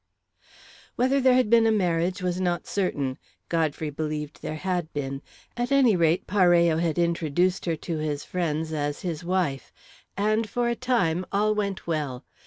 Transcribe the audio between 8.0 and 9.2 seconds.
friends as